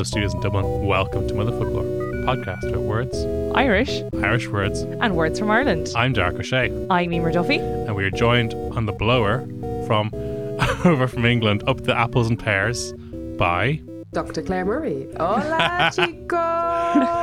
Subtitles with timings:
[0.00, 3.22] From Studios in Dublin, welcome to Motherfoclóir, podcast about words,
[3.54, 4.80] Irish, Irish words.
[4.80, 5.92] and words from Ireland.
[5.94, 7.58] I'm Derek O'Shea, I'm Emer Duffy.
[7.58, 9.46] and we are joined on the blower
[9.86, 10.10] from
[10.86, 12.94] over from England up the apples and pears
[13.36, 13.82] by
[14.14, 14.40] Dr.
[14.40, 15.06] Claire Murray.
[15.18, 17.20] Hola, chicos.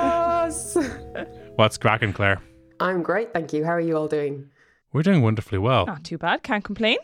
[1.55, 2.43] what's cracking, Claire?
[2.79, 3.65] I'm great, thank you.
[3.65, 4.51] How are you all doing?
[4.93, 5.87] We're doing wonderfully well.
[5.87, 6.97] Not too bad, can't complain.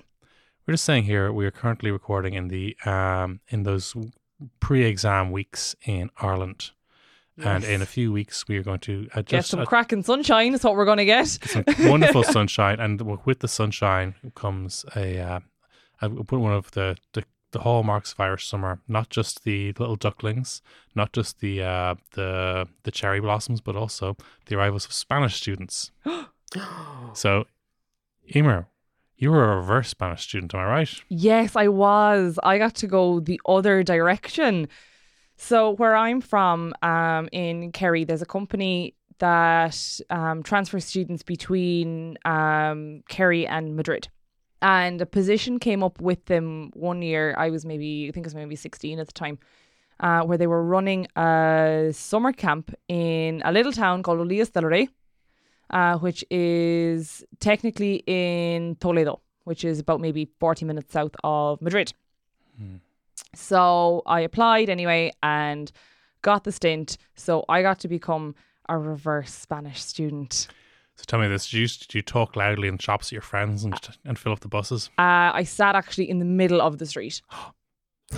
[0.67, 3.95] We're just saying here we are currently recording in the um in those
[4.59, 6.71] pre-exam weeks in Ireland,
[7.37, 10.53] and in a few weeks we are going to uh, Get some uh, cracking sunshine
[10.53, 11.27] is what we're going to get.
[11.27, 15.39] some wonderful sunshine, and with the sunshine comes a, uh,
[16.01, 18.79] a one of the, the the hallmarks of Irish summer.
[18.87, 20.61] Not just the little ducklings,
[20.95, 25.91] not just the uh, the the cherry blossoms, but also the arrivals of Spanish students.
[27.13, 27.45] so,
[28.35, 28.67] Emer,
[29.23, 31.01] you were a reverse Spanish student, am I right?
[31.07, 32.37] Yes, I was.
[32.43, 34.67] I got to go the other direction.
[35.37, 42.17] So where I'm from, um, in Kerry, there's a company that um, transfers students between
[42.25, 44.09] um, Kerry and Madrid.
[44.61, 47.33] And a position came up with them one year.
[47.37, 49.39] I was maybe, I think I was maybe 16 at the time,
[50.01, 54.63] uh, where they were running a summer camp in a little town called Olias del
[54.63, 54.89] Rey,
[55.73, 61.91] uh, which is technically in Toledo, which is about maybe 40 minutes south of Madrid.
[63.35, 65.71] So I applied anyway and
[66.21, 66.97] got the stint.
[67.15, 68.35] So I got to become
[68.69, 70.47] a reverse Spanish student.
[70.95, 73.63] So tell me this: did you, did you talk loudly in shops at your friends
[73.63, 73.73] and
[74.05, 74.91] and fill up the buses?
[74.99, 77.21] Uh, I sat actually in the middle of the street.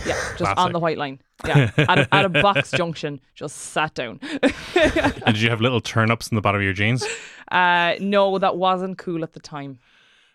[0.05, 1.21] Yeah, just on the white line.
[1.45, 4.19] Yeah, at a, at a box junction, just sat down.
[5.25, 7.05] and did you have little turnips in the bottom of your jeans?
[7.51, 9.79] Uh, no, that wasn't cool at the time.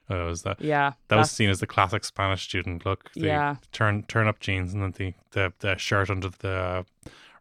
[0.09, 0.61] Oh, was that?
[0.61, 3.12] Yeah, That was seen as the classic Spanish student look.
[3.12, 3.56] The Yeah.
[3.73, 6.84] turn turn up jeans and then the, the, the shirt under the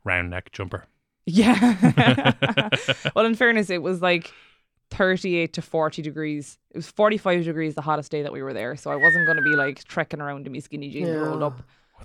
[0.04, 0.86] round neck jumper.
[1.26, 2.34] Yeah.
[3.16, 4.32] well, in fairness, it was like
[4.92, 6.58] 38 to 40 degrees.
[6.72, 8.76] It was 45 degrees the hottest day that we were there.
[8.76, 11.62] So I wasn't going to be like trekking around in my skinny jeans rolled up.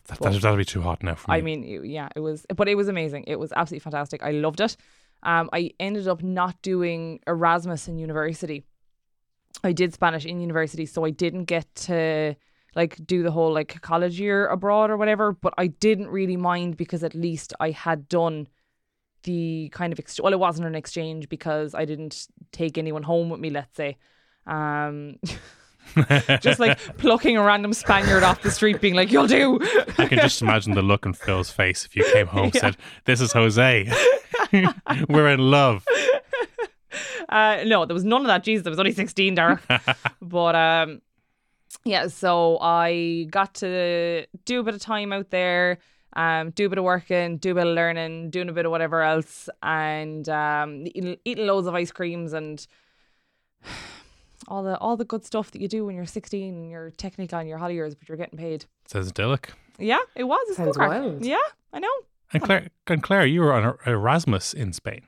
[0.07, 1.39] That, that, that'll be too hot now for me.
[1.39, 3.25] I mean, yeah, it was, but it was amazing.
[3.27, 4.23] It was absolutely fantastic.
[4.23, 4.77] I loved it.
[5.23, 8.65] Um, I ended up not doing Erasmus in university.
[9.63, 12.37] I did Spanish in university, so I didn't get to
[12.75, 15.33] like do the whole like college year abroad or whatever.
[15.33, 18.49] But I didn't really mind because at least I had done
[19.23, 23.31] the kind of ex- well, it wasn't an exchange because I didn't take anyone home
[23.31, 23.49] with me.
[23.49, 23.97] Let's say.
[24.47, 25.17] Um,
[26.41, 29.59] just like plucking a random Spaniard off the street, being like, "You'll do."
[29.99, 32.77] I can just imagine the look on Phil's face if you came home and said,
[33.05, 33.91] This is Jose.
[35.09, 35.85] We're in love.
[37.29, 38.45] Uh, no, there was none of that.
[38.45, 39.61] Jesus, there was only 16, Derek.
[40.21, 41.01] but um,
[41.85, 45.79] yeah, so I got to do a bit of time out there,
[46.15, 48.71] um, do a bit of working, do a bit of learning, doing a bit of
[48.71, 52.67] whatever else, and um, eating, eating loads of ice creams and
[54.49, 57.37] all the all the good stuff that you do when you're 16 and you're technically
[57.37, 58.67] on your holiday years, but you're getting paid.
[58.87, 59.53] Says idyllic.
[59.79, 60.45] Yeah, it was.
[60.49, 61.25] It's Sounds wild.
[61.25, 61.39] Yeah,
[61.73, 61.89] I know.
[62.33, 65.03] And Claire, and Claire, you were on er-, Erasmus in Spain.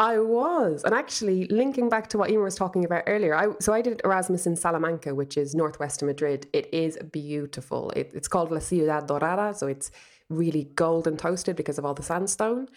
[0.00, 0.84] I was.
[0.84, 4.00] And actually, linking back to what Emer was talking about earlier, I, so I did
[4.04, 6.46] Erasmus in Salamanca, which is northwest of Madrid.
[6.52, 7.90] It is beautiful.
[7.96, 9.90] It, it's called La Ciudad Dorada, so it's
[10.28, 12.68] really golden toasted because of all the sandstone.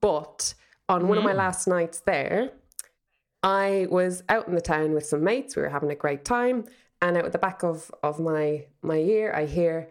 [0.00, 0.54] But
[0.88, 1.36] on one of my mm.
[1.38, 2.50] last nights there,
[3.42, 5.56] I was out in the town with some mates.
[5.56, 6.66] We were having a great time.
[7.02, 9.88] And out at the back of, of my, my ear, I hear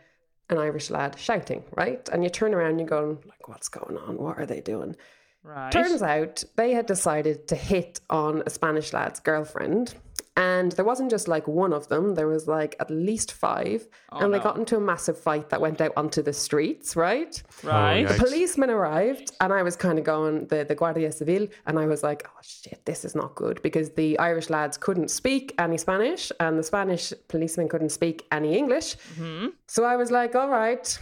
[0.49, 2.07] an Irish lad shouting, right?
[2.09, 4.17] And you turn around and you're going, like, what's going on?
[4.17, 4.95] What are they doing?
[5.43, 5.71] Right.
[5.71, 9.95] Turns out they had decided to hit on a Spanish lad's girlfriend.
[10.37, 13.87] And there wasn't just like one of them, there was like at least five.
[14.11, 17.41] Oh, and they got into a massive fight that went out onto the streets, right?
[17.63, 18.05] right.
[18.05, 18.17] Oh, yikes.
[18.17, 22.03] Policemen arrived, and I was kind of going, the, the Guardia Civil, and I was
[22.03, 26.31] like, oh shit, this is not good because the Irish lads couldn't speak any Spanish,
[26.39, 28.95] and the Spanish policemen couldn't speak any English.
[29.19, 29.47] Mm-hmm.
[29.67, 30.97] So I was like, all right.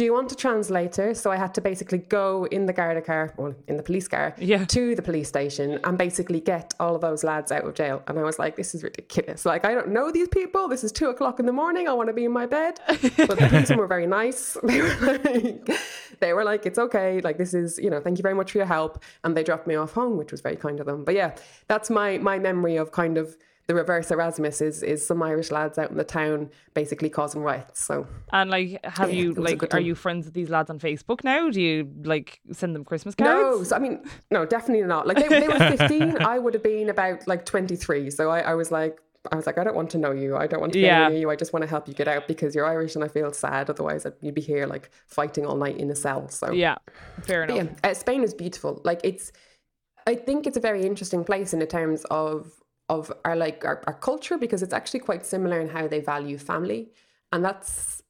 [0.00, 1.12] Do you want a translator?
[1.12, 4.34] So I had to basically go in the Garda car, well, in the police car,
[4.38, 4.64] Yeah.
[4.64, 8.02] to the police station and basically get all of those lads out of jail.
[8.06, 9.44] And I was like, this is ridiculous.
[9.44, 10.68] Like, I don't know these people.
[10.68, 11.86] This is two o'clock in the morning.
[11.86, 12.80] I want to be in my bed.
[12.88, 14.56] But the policemen were very nice.
[14.70, 15.70] They were like,
[16.20, 17.20] they were like, it's okay.
[17.20, 19.02] Like, this is, you know, thank you very much for your help.
[19.22, 21.04] And they dropped me off home, which was very kind of them.
[21.04, 21.32] But yeah,
[21.68, 25.78] that's my my memory of kind of the reverse Erasmus is is some Irish lads
[25.78, 27.84] out in the town basically causing riots.
[27.84, 29.82] So And like, have Yeah, you it was a like, are time.
[29.84, 31.48] you friends with these lads on Facebook now?
[31.50, 33.58] Do you like send them Christmas cards?
[33.58, 35.06] No, so, I mean, no, definitely not.
[35.06, 36.22] Like they, they were 15.
[36.22, 38.10] I would have been about like 23.
[38.10, 38.98] So I, I was like,
[39.30, 40.36] I was like, I don't want to know you.
[40.36, 41.08] I don't want to Yeah.
[41.08, 41.30] know you.
[41.30, 43.68] I just want to help you get out because you're Irish and I feel sad.
[43.70, 46.28] Otherwise, you'd be here like fighting all night in a cell.
[46.30, 46.76] So Yeah,
[47.22, 47.56] fair enough.
[47.84, 48.80] yeah, uh, Spain is beautiful.
[48.82, 49.30] Like it's,
[50.06, 52.50] I think it's a very interesting place in the terms of
[52.90, 56.36] of our like our, our culture because it's actually quite similar in how they value
[56.36, 56.90] family,
[57.32, 58.02] and that's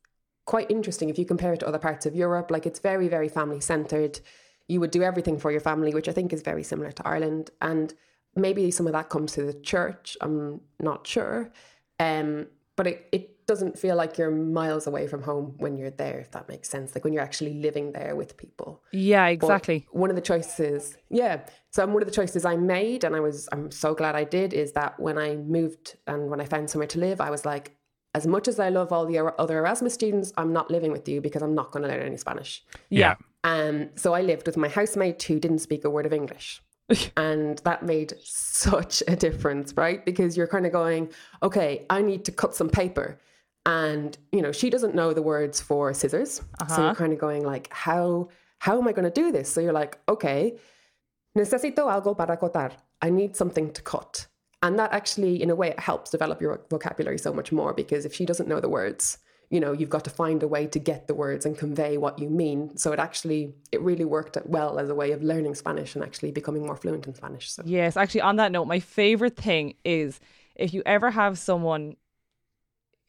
[0.47, 2.51] quite interesting if you compare it to other parts of Europe.
[2.51, 4.19] Like it's very very family centered.
[4.67, 7.51] You would do everything for your family, which I think is very similar to Ireland,
[7.61, 7.93] and
[8.35, 10.17] maybe some of that comes to the church.
[10.23, 11.53] I'm not sure,
[12.01, 16.21] um, but it it doesn't feel like you're miles away from home when you're there.
[16.21, 18.81] If that makes sense, like when you're actually living there with people.
[18.93, 19.89] Yeah, But exactly.
[19.91, 21.41] One of the choices, yeah.
[21.71, 24.53] So one of the choices I made, and I was, I'm so glad I did,
[24.53, 27.75] is that when I moved and when I found somewhere to live, I was like,
[28.15, 31.09] as much as I love all the er- other Erasmus students, I'm not living with
[31.09, 32.65] you because I'm not going to learn any Spanish.
[32.89, 33.17] Yeah.
[33.43, 36.63] Um, so I lived with my housemate who didn't speak a word of English.
[37.17, 40.05] and that made such a difference, right?
[40.05, 41.11] Because you're kind of going,
[41.43, 43.19] okay, I need to cut some paper.
[43.67, 46.41] And, you know, she doesn't know the words for scissors.
[46.69, 46.95] So you're uh-huh.
[46.95, 48.29] kind of going like, how
[48.59, 49.51] how am I going to do this?
[49.51, 50.57] So you're like, okay,
[51.37, 52.73] necesito algo para cortar.
[53.01, 54.27] I need something to cut.
[54.63, 58.05] And that actually, in a way, it helps develop your vocabulary so much more because
[58.05, 59.19] if she doesn't know the words,
[59.49, 62.19] you know, you've got to find a way to get the words and convey what
[62.19, 62.77] you mean.
[62.77, 66.31] So it actually, it really worked well as a way of learning Spanish and actually
[66.31, 67.51] becoming more fluent in Spanish.
[67.51, 70.21] So Yes, actually, on that note, my favorite thing is
[70.55, 71.97] if you ever have someone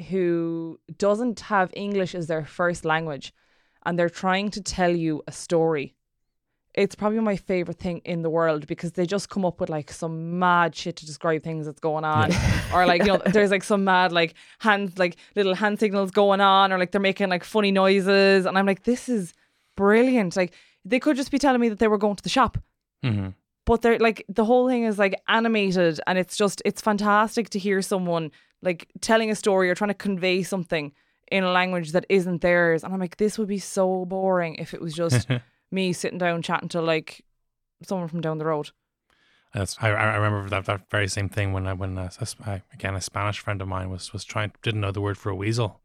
[0.01, 3.33] who doesn't have English as their first language
[3.85, 5.95] and they're trying to tell you a story.
[6.73, 9.91] It's probably my favorite thing in the world because they just come up with like
[9.91, 12.31] some mad shit to describe things that's going on,
[12.73, 16.39] or like you know, there's like some mad like hands, like little hand signals going
[16.39, 19.33] on, or like they're making like funny noises, and I'm like, this is
[19.75, 20.37] brilliant.
[20.37, 20.53] Like
[20.85, 22.57] they could just be telling me that they were going to the shop,
[23.03, 23.29] hmm
[23.65, 27.59] but they're like the whole thing is like animated and it's just it's fantastic to
[27.59, 30.91] hear someone like telling a story or trying to convey something
[31.31, 34.73] in a language that isn't theirs and i'm like this would be so boring if
[34.73, 35.27] it was just
[35.71, 37.23] me sitting down chatting to like
[37.83, 38.69] someone from down the road
[39.53, 42.61] That's I, I remember that, that very same thing when I when a, a I-
[42.73, 45.35] again a Spanish friend of mine was was trying didn't know the word for a
[45.35, 45.79] weasel.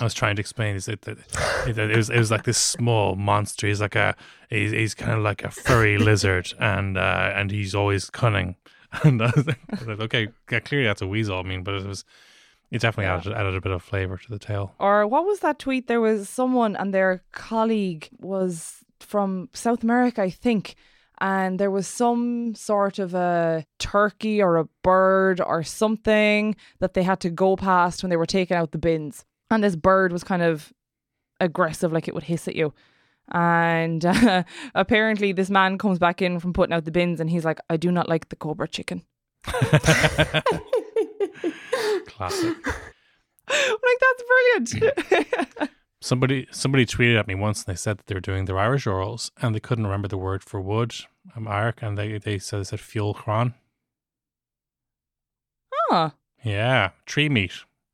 [0.00, 1.18] I was trying to explain is it, it,
[1.66, 3.66] it, it was it was like this small monster.
[3.68, 4.14] He's like a
[4.50, 8.56] he's, he's kind of like a furry lizard and uh, and he's always cunning.
[9.04, 11.38] And I was like, I was like, okay, yeah, clearly that's a weasel.
[11.38, 12.04] I mean, but it was
[12.70, 14.74] it definitely added, added a bit of flavor to the tale.
[14.80, 20.20] or what was that tweet there was someone and their colleague was from south america
[20.20, 20.74] i think
[21.20, 27.04] and there was some sort of a turkey or a bird or something that they
[27.04, 30.24] had to go past when they were taking out the bins and this bird was
[30.24, 30.72] kind of
[31.40, 32.74] aggressive like it would hiss at you
[33.32, 34.42] and uh,
[34.74, 37.76] apparently this man comes back in from putting out the bins and he's like i
[37.76, 39.02] do not like the cobra chicken
[42.06, 42.56] Classic.
[43.48, 48.14] I'm like that's brilliant Somebody somebody tweeted at me once and they said that they
[48.14, 50.94] were doing their Irish orals and they couldn't remember the word for wood.
[51.34, 53.54] I'm Irish and they, they said they said fuel cron.
[55.88, 56.10] huh
[56.42, 56.90] Yeah.
[57.06, 57.52] Tree meat.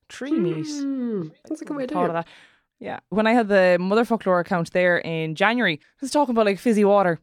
[0.09, 2.27] tree meat Hmm, that's a good way to do thought it.
[2.83, 2.91] Of that.
[2.91, 3.01] Yeah.
[3.11, 6.85] When I had the Motherfoclóir account there in January, I was talking about like fizzy
[6.85, 7.19] water.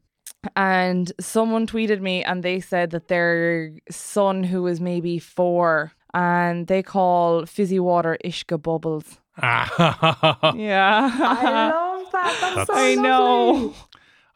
[0.55, 6.67] And someone tweeted me and they said that their son, who was maybe four, and
[6.67, 9.17] they call fizzy water Ishka bubbles.
[9.41, 11.09] Ah, Yeah.
[11.13, 12.37] I love that.
[12.41, 13.73] That's, That's- so I know.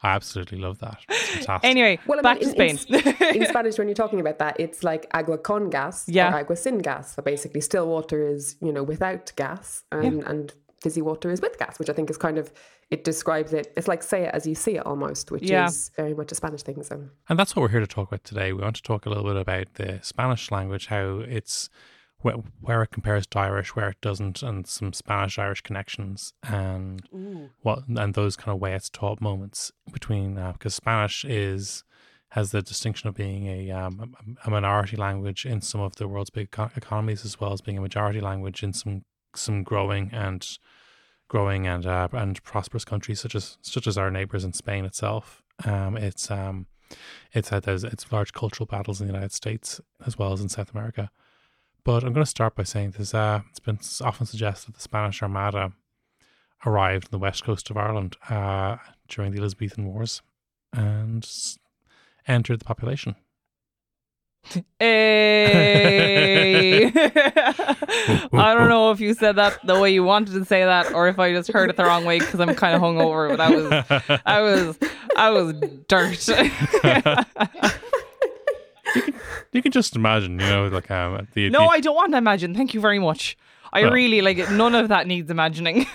[0.02, 0.98] I absolutely love that.
[1.08, 1.70] It's fantastic.
[1.70, 3.16] Anyway, Well, I back mean, to in- Spain.
[3.30, 6.30] in, in Spanish, when you're talking about that, it's like agua con gas Yeah.
[6.34, 7.14] or agua sin gas.
[7.14, 10.52] So basically, still water is you know without gas, and and
[10.84, 12.52] fizzy water is with gas, which I think is kind of
[12.90, 13.72] it describes it.
[13.76, 15.66] It's like say it as you see it almost, which Yeah.
[15.66, 16.82] is very much a Spanish thing.
[16.82, 16.94] So
[17.28, 18.52] And that's what we're here to talk about today.
[18.52, 21.06] We want to talk a little bit about the Spanish language, how
[21.38, 21.70] it's
[22.18, 27.02] where, where it compares to Irish, where it doesn't, and some Spanish Irish connections, and
[27.62, 31.84] what and those kind of way it's taught moments between because Spanish is
[32.30, 34.14] has the distinction of being a um,
[34.44, 37.78] a minority language in some of the world's big eco- economies, as well as being
[37.78, 39.04] a majority language in some
[39.36, 40.58] some growing and
[41.28, 45.42] growing and uh, and prosperous countries such as such as our neighbors in Spain itself.
[45.64, 46.66] Um, it's um,
[47.32, 50.48] it's had those it's large cultural battles in the United States as well as in
[50.48, 51.10] South America.
[51.84, 53.12] But I'm going to start by saying this.
[53.12, 55.72] uh, it's been often suggested that the Spanish Armada
[56.64, 58.76] arrived on the west coast of Ireland uh,
[59.08, 60.22] during the Elizabethan Wars
[60.72, 61.28] and
[62.26, 63.16] entered the population.
[64.78, 66.84] Hey.
[66.94, 71.08] I don't know if you said that the way you wanted to say that, or
[71.08, 73.30] if I just heard it the wrong way because I'm kind of hungover.
[73.36, 73.72] But I was,
[74.26, 74.78] I was,
[75.16, 75.54] I was
[75.88, 76.28] dirt.
[79.52, 82.18] You can just imagine, you know, like um, the no, the, I don't want to
[82.18, 82.54] imagine.
[82.56, 83.36] Thank you very much.
[83.72, 84.50] I Well- really like it.
[84.50, 85.86] None of that needs imagining.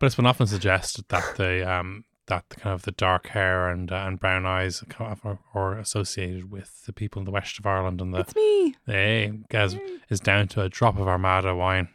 [0.00, 3.68] But it's been often suggested that the um that the kind of the dark hair
[3.68, 7.30] and uh, and brown eyes kind of are, are associated with the people in the
[7.30, 8.74] west of Ireland and the it's me.
[8.86, 9.76] hey guys
[10.08, 11.88] is down to a drop of Armada wine.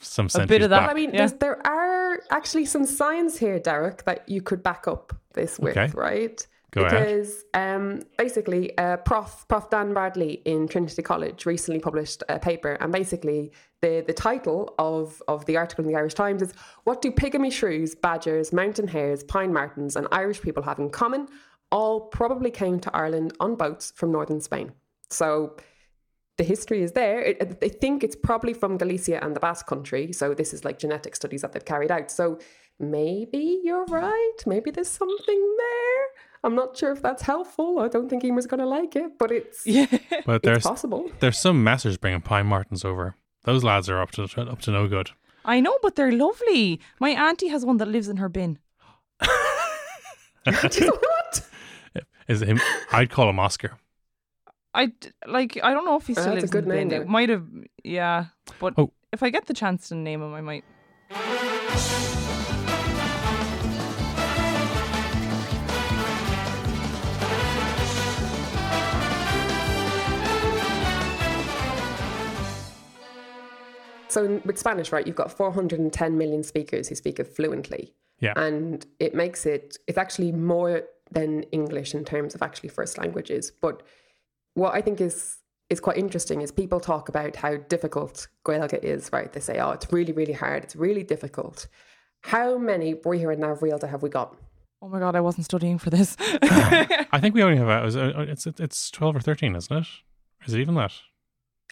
[0.00, 0.44] Some sense.
[0.44, 0.80] A bit of that.
[0.80, 0.90] back.
[0.90, 1.28] I mean, Yeah.
[1.38, 5.92] there are actually some signs here, Derek, that you could back up this with, Okay.
[5.94, 6.44] right?
[6.72, 9.46] Go because um, basically, uh, Prof.
[9.48, 9.68] Prof.
[9.68, 13.52] Dan Bradley in Trinity College recently published a paper, and basically
[13.82, 17.52] the the title of of the article in the Irish Times is "What do pygmy
[17.52, 21.28] shrews, badgers, mountain hares, pine martens, and Irish people have in common?
[21.70, 24.72] All probably came to Ireland on boats from northern Spain."
[25.10, 25.56] So
[26.38, 27.34] the history is there.
[27.60, 30.12] They think it's probably from Galicia and the Basque Country.
[30.12, 32.10] So this is like genetic studies that they've carried out.
[32.10, 32.38] So
[32.80, 34.38] maybe you're right.
[34.46, 36.01] Maybe there's something there.
[36.44, 37.78] I'm not sure if that's helpful.
[37.78, 39.86] I don't think Emer's going to like it, but it's Yeah.
[40.26, 41.10] but it's there's possible.
[41.20, 43.14] there's some messers bringing pine martens over.
[43.44, 45.10] Those lads are up to up to no good.
[45.44, 46.80] I know, but they're lovely.
[47.00, 48.58] My auntie has one that lives in her bin.
[50.44, 51.48] what?
[52.28, 52.60] Is it him?
[52.92, 53.78] I'd call him Oscar.
[54.74, 55.58] I d- like.
[55.62, 56.98] I don't know if he oh, still that's a lives good in the name, bin.
[56.98, 57.02] though.
[57.04, 57.46] It might have.
[57.84, 58.26] Yeah,
[58.60, 58.92] but Oh.
[59.12, 60.64] if I get the chance to name him, I might.
[74.12, 77.94] So in- with Spanish, right, you've got 410 million speakers who speak it fluently.
[78.20, 78.34] Yeah.
[78.36, 83.50] And it makes it, it's actually more than English in terms of actually first languages.
[83.50, 83.82] But
[84.54, 85.38] what I think is
[85.70, 89.32] is quite interesting is people talk about how difficult Gaeilge is, right?
[89.32, 90.64] They say, oh, it's really, really hard.
[90.64, 91.66] It's really difficult.
[92.20, 94.36] How many Boy here and now Realta have we got?
[94.82, 96.16] Oh my god, I wasn't studying for this.
[96.20, 99.86] I think we only have uh, a, uh, it's it's twelve or thirteen, isn't it?
[100.46, 100.92] Is it even that?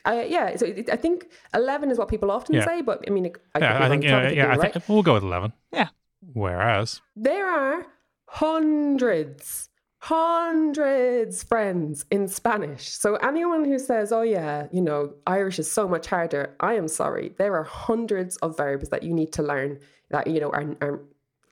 [0.07, 2.65] Uh, yeah, so it, I think 11 is what people often Yeah.
[2.65, 4.27] say, but I mean, I yeah, I think yeah, yeah.
[4.29, 4.73] I you're right.
[4.73, 5.53] think we'll go with eleven.
[5.73, 5.89] yeah.
[6.33, 7.87] Whereas There are
[8.29, 12.89] hundreds, hundreds friends in Spanish.
[12.89, 16.89] So anyone who says, oh, yeah, you know, Irish is so much harder, I am
[16.89, 17.35] sorry.
[17.39, 19.79] There are hundreds of verbs that you need to learn
[20.11, 21.01] that, you know, are, are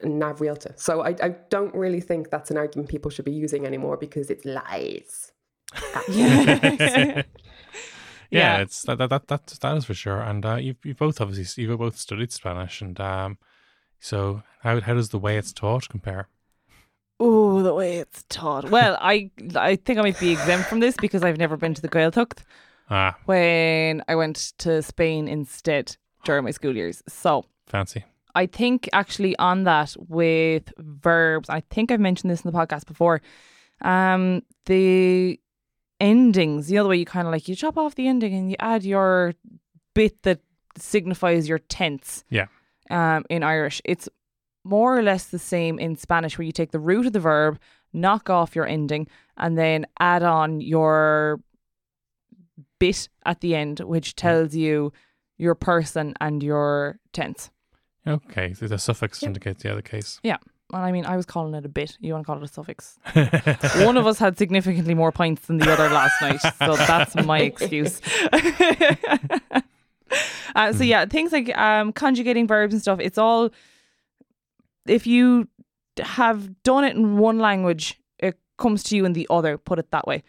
[0.04, 0.78] neamhrialta.
[0.78, 4.30] So I, I don't really think that's an argument people should be using anymore because
[4.30, 5.32] it's lies.
[6.08, 7.22] yeah,
[8.30, 8.58] Yeah.
[8.58, 10.20] it's that that that that, that is for sure.
[10.20, 13.38] And uh, you've you both obviously you've both studied Spanish, and um,
[14.00, 16.28] so how how does the way it's taught compare?
[17.20, 18.70] Oh, the way it's taught.
[18.70, 21.82] Well, I I think I might be exempt from this because I've never been to
[21.82, 22.44] the Gaeltacht
[22.90, 27.02] Ah, when I went to Spain instead during my school years.
[27.08, 28.04] So fancy.
[28.34, 32.86] I think actually on that with verbs, I think I've mentioned this in the podcast
[32.86, 33.20] before.
[33.80, 35.40] Um, the
[36.00, 38.84] endings, the way you kind of like you chop off the ending and you add
[38.84, 39.34] your
[39.94, 40.40] bit that
[40.76, 42.24] signifies your tense.
[42.30, 42.46] Yeah.
[42.90, 44.08] Um, in Irish, it's
[44.64, 47.58] more or less the same in Spanish, where you take the root of the verb,
[47.92, 51.40] knock off your ending, and then add on your
[52.78, 54.92] bit at the end, which tells you
[55.36, 57.50] your person and your tense.
[58.06, 60.20] Okay, so the suffix indicates the other case.
[60.22, 60.38] Yeah.
[60.70, 61.96] Well, I mean, I was calling it a bit.
[61.98, 62.98] You want to call it a suffix?
[63.84, 67.40] One of us had significantly more pints than the other last night, so that's my
[67.40, 68.02] excuse.
[70.54, 73.00] uh, so yeah, things like um, conjugating verbs and stuff.
[73.00, 73.50] It's all
[74.86, 75.48] if you
[75.98, 79.56] have done it in one language, it comes to you in the other.
[79.56, 80.22] Put it that way.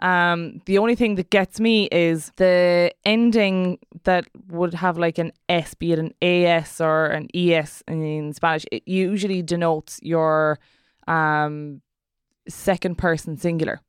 [0.00, 5.32] Um, the only thing that gets me is the ending that would have like an
[5.48, 8.66] S, be it an AS or an ES in Spanish.
[8.70, 10.58] It usually denotes your
[11.06, 11.80] um,
[12.48, 13.80] second person singular.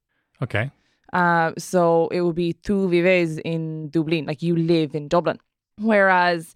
[0.41, 0.71] Okay.
[1.13, 5.39] Uh, so it would be tu vives in Dublin, like you live in Dublin.
[5.79, 6.55] Whereas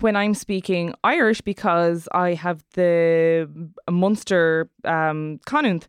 [0.00, 3.48] when I'm speaking Irish, because I have the
[3.90, 5.86] Munster um, Canúint,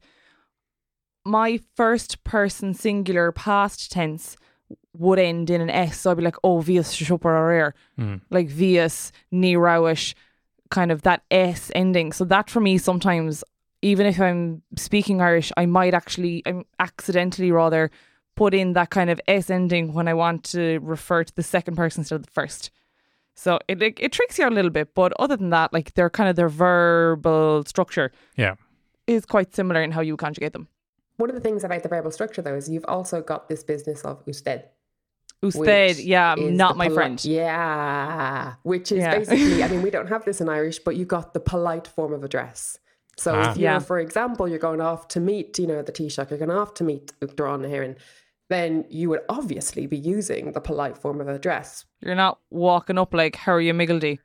[1.25, 4.35] my first person singular past tense
[4.97, 5.99] would end in an S.
[6.01, 8.21] So I'd be like, oh, vias shupper Mm.
[8.29, 10.13] like vias, nerowish,
[10.69, 12.11] kind of that S ending.
[12.11, 13.43] So that for me sometimes,
[13.81, 17.91] even if I'm speaking Irish, I might actually, I'm accidentally rather
[18.35, 21.75] put in that kind of S ending when I want to refer to the second
[21.75, 22.71] person instead of the first.
[23.35, 25.93] So it, it it tricks you out a little bit, but other than that, like
[25.95, 28.55] they're kind of their verbal structure Yeah.
[29.07, 30.67] is quite similar in how you conjugate them.
[31.17, 34.01] One of the things about the verbal structure, though, is you've also got this business
[34.03, 34.63] of usted.
[35.43, 37.25] Usted, yeah, not my poli- friend.
[37.25, 39.17] Yeah, which is Yeah.
[39.19, 42.13] basically, I mean, we don't have this in Irish, but you got the polite form
[42.13, 42.79] of address.
[43.17, 43.51] So Ah.
[43.51, 43.79] if you're, Yeah.
[43.79, 46.83] for example, you're going off to meet, you know, the Taoiseach, you're going off to
[46.83, 47.95] meet Uachtaráin Heron,
[48.49, 51.85] then you would obviously be using the polite form of address.
[52.01, 54.19] You're not walking up like how are you Miggledy.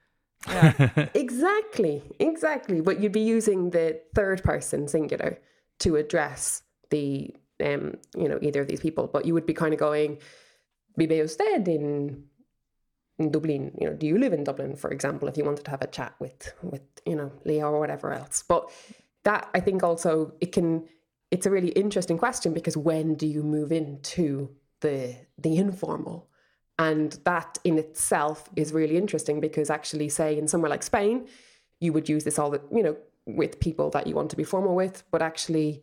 [1.15, 2.81] Exactly, exactly.
[2.81, 5.39] But you'd be using the third person singular
[5.81, 9.07] to address the, um, you know, either of these people.
[9.07, 10.19] But you would be kind of going,
[10.97, 12.25] vive usted in,
[13.19, 13.73] in Dublin?
[13.81, 15.87] You know, do you live in Dublin, for example, if you wanted to have a
[15.87, 18.45] chat with, with you know, Leo or whatever else.
[18.47, 18.71] But
[19.25, 20.87] that, I think also, it can,
[21.31, 26.29] it's a really interesting question because when do you move into the the informal?
[26.79, 31.27] And that in itself is really interesting because actually, say in somewhere like Spain,
[31.81, 34.45] you would use this all the you know with people that you want to be
[34.45, 35.83] formal with, but actually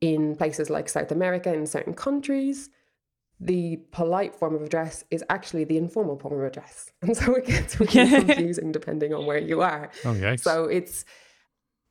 [0.00, 2.70] in places like South America, in certain countries,
[3.38, 7.46] the polite form of address is actually the informal form of address, and so it
[7.46, 9.90] gets really confusing depending on where you are.
[10.04, 10.40] Oh, yikes.
[10.40, 11.04] So it's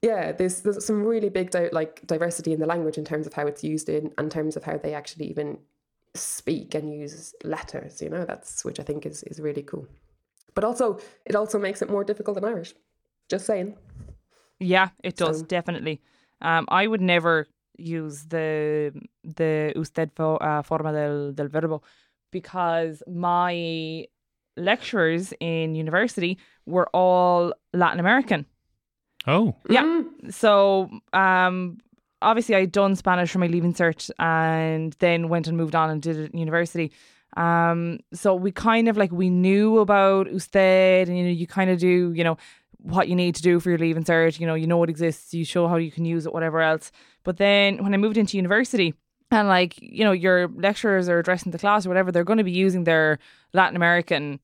[0.02, 3.34] yeah, there's there's some really big di- like diversity in the language in terms of
[3.34, 5.58] how it's used in, in terms of how they actually even
[6.16, 8.02] speak and use letters.
[8.02, 9.88] You know, that's which I think is is really cool.
[10.56, 12.74] But also, it also makes it more difficult in Irish.
[13.30, 13.76] Just saying.
[14.60, 16.02] Yeah, it does So- definitely.
[16.42, 18.92] Um, I would never use the
[19.24, 21.82] the usted fo, uh, forma del del verbo
[22.32, 24.06] because my
[24.58, 28.46] lecturers in university were all Latin American.
[29.28, 29.56] oh.
[29.70, 29.84] Yeah.
[29.84, 30.34] Mm.
[30.34, 31.78] So um,
[32.22, 36.02] obviously I'd done Spanish for my leaving cert and then went and moved on and
[36.02, 36.92] did it in university.
[37.38, 41.70] Um, so we kind of like we knew about usted and you know you kind
[41.70, 42.38] of do you know
[42.82, 44.40] what you need to do for your leaving cert.
[44.40, 45.34] You know you know it exists.
[45.34, 46.92] You show how you can use it, whatever else.
[47.24, 48.94] But then when I moved into university.
[49.32, 52.44] And like you know, your lecturers are addressing the class or whatever, they're going to
[52.44, 53.20] be using their
[53.54, 54.40] Latin American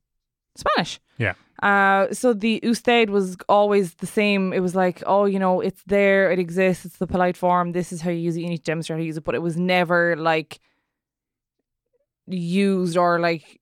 [0.55, 0.99] Spanish.
[1.17, 1.33] Yeah.
[1.63, 4.53] Uh, so the usted was always the same.
[4.53, 7.71] It was like, oh, you know, it's there, it exists, it's the polite form.
[7.71, 8.41] This is how you use it.
[8.41, 9.23] You need to demonstrate how you use it.
[9.23, 10.59] But it was never like
[12.27, 13.61] used or like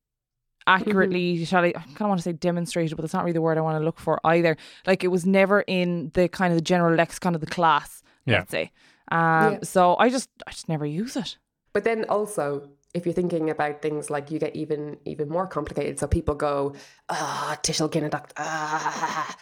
[0.67, 1.45] accurately.
[1.45, 1.67] Shall I?
[1.67, 3.79] I kind of want to say demonstrated, but that's not really the word I want
[3.79, 4.57] to look for either.
[4.85, 8.03] Like it was never in the kind of the general lexicon of the class.
[8.25, 8.39] Yeah.
[8.39, 8.71] Let's say.
[9.11, 9.53] Um.
[9.53, 9.59] Yeah.
[9.63, 11.37] So I just, I just never use it.
[11.73, 15.99] But then also, if you're thinking about things like you get even even more complicated.
[15.99, 16.75] So people go,
[17.09, 19.35] ah, tishel ginnaduct, ah.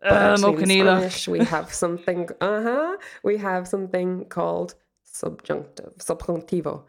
[0.00, 2.28] But Uh, in Spanish, we have something.
[2.40, 2.96] Uh huh.
[3.22, 6.82] We have something called subjunctive, subjuntivo.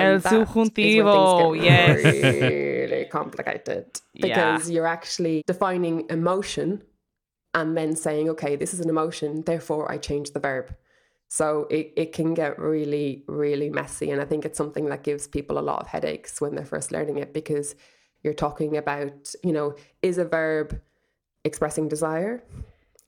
[0.00, 2.04] El that is where things get subjuntivo, yes.
[2.04, 4.26] really complicated Yeah.
[4.26, 6.82] because you're actually defining emotion
[7.54, 10.74] and then saying, okay, this is an emotion, therefore I change the verb.
[11.28, 14.10] So it, it can get really, really messy.
[14.10, 16.92] And I think it's something that gives people a lot of headaches when they're first
[16.92, 17.74] learning it because
[18.22, 20.78] you're talking about, you know, is a verb
[21.44, 22.44] expressing desire?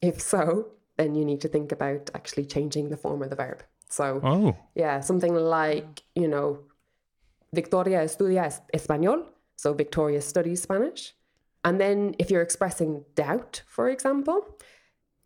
[0.01, 3.62] If so, then you need to think about actually changing the form of the verb.
[3.90, 4.57] So, Oh.
[4.75, 6.61] yeah, something like, you know,
[7.55, 9.25] Victoria estudia español.
[9.57, 11.14] So Victoria studies Spanish.
[11.64, 14.40] And then if you're expressing doubt, for example,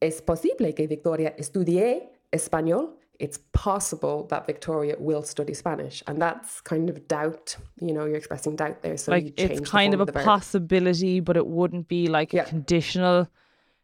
[0.00, 2.90] es posible que Victoria estudie español.
[3.18, 6.04] It's possible that Victoria will study Spanish.
[6.06, 7.56] And that's kind of doubt.
[7.80, 8.96] You know, you're expressing doubt there.
[8.96, 11.88] So you like change it's the kind of form a the possibility, but it wouldn't
[11.88, 12.44] be like Yeah.
[12.44, 13.26] conditional.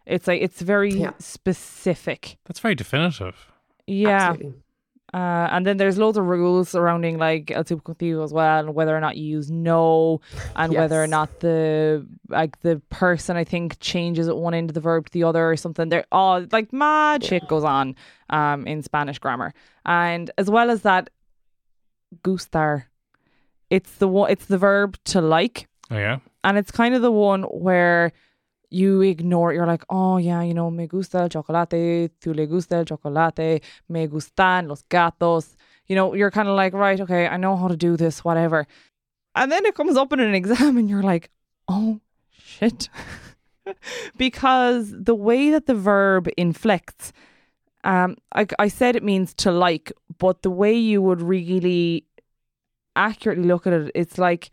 [0.07, 1.15] It's like it's very Yeah.
[1.19, 2.37] specific.
[2.45, 3.35] That's very definitive.
[3.89, 4.31] Yeah.
[4.31, 4.63] Absolutely.
[5.14, 8.96] Uh, and then there's loads of rules surrounding like el subjuntivo as well, and whether
[8.96, 10.20] or not you use no,
[10.57, 14.74] and whether or not the like the person I think changes at one end of
[14.74, 15.88] the verb to the other or something.
[15.88, 17.94] There, oh, like mad shit goes on
[18.29, 19.55] um in Spanish grammar,
[19.87, 21.11] and as well as that,
[22.24, 22.87] gustar.
[23.70, 24.33] It's the one.
[24.33, 26.18] It's the verb to like, Oh yeah.
[26.42, 28.12] and it's kind of the one where
[28.75, 29.57] you ignore it.
[29.57, 33.63] You're like, oh yeah, you know, me gusta el chocolate, tú le gusta el chocolate,
[33.89, 35.57] me gustan los gatos.
[35.87, 38.67] You know, you're kind of like, right, okay, I know how to do this, whatever.
[39.35, 41.31] And then it comes up in an exam, and you're like,
[41.69, 42.89] oh shit,
[44.17, 47.13] because the way that the verb inflects.
[47.85, 52.07] Um, I, I said it means to like, but the way you would really
[52.97, 54.51] accurately look at it, it's like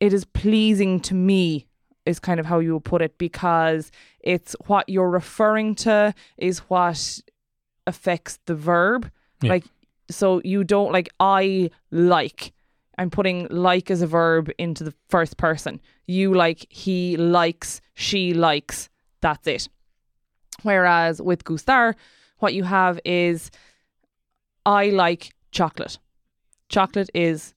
[0.00, 1.66] it is pleasing to me
[2.06, 3.90] is kind of how you would put it because
[4.20, 7.20] it's what you're referring to is what
[7.86, 9.10] affects the verb.
[9.42, 9.50] Yeah.
[9.50, 9.64] Like
[10.10, 12.52] so you don't like I like.
[12.98, 15.80] I'm putting like as a verb into the first person.
[16.06, 18.88] You like, he likes, she likes.
[19.20, 19.68] That's it.
[20.62, 21.94] Whereas with gustar,
[22.38, 23.50] what you have is
[24.64, 25.98] I like chocolate.
[26.68, 27.54] Chocolate is